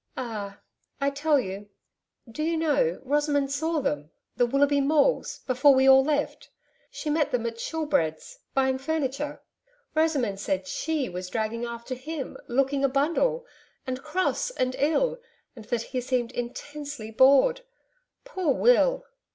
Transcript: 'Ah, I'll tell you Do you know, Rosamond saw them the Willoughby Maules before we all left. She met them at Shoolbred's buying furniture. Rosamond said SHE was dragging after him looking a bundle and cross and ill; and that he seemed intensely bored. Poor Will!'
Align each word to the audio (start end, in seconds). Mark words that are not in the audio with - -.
'Ah, 0.17 0.59
I'll 0.99 1.11
tell 1.11 1.39
you 1.39 1.69
Do 2.27 2.41
you 2.41 2.57
know, 2.57 2.99
Rosamond 3.03 3.51
saw 3.51 3.81
them 3.81 4.09
the 4.35 4.47
Willoughby 4.47 4.81
Maules 4.81 5.45
before 5.45 5.75
we 5.75 5.87
all 5.87 6.03
left. 6.03 6.49
She 6.89 7.11
met 7.11 7.29
them 7.29 7.45
at 7.45 7.59
Shoolbred's 7.59 8.39
buying 8.55 8.79
furniture. 8.79 9.43
Rosamond 9.93 10.39
said 10.39 10.65
SHE 10.67 11.09
was 11.09 11.29
dragging 11.29 11.65
after 11.65 11.93
him 11.93 12.35
looking 12.47 12.83
a 12.83 12.89
bundle 12.89 13.45
and 13.85 14.01
cross 14.01 14.49
and 14.49 14.75
ill; 14.79 15.19
and 15.55 15.65
that 15.65 15.83
he 15.83 16.01
seemed 16.01 16.31
intensely 16.31 17.11
bored. 17.11 17.61
Poor 18.25 18.55
Will!' 18.55 19.05